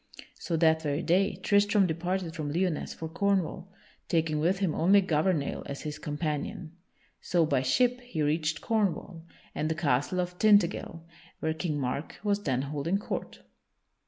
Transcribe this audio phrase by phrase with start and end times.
[0.39, 3.71] So that very day Tristram departed from Lyonesse for Cornwall,
[4.07, 6.75] taking with him only Gouvernail as his companion.
[7.21, 9.21] So, by ship, he reached Cornwall,
[9.53, 11.03] and the castle of Tintagel,
[11.39, 13.43] where King Mark was then holding court.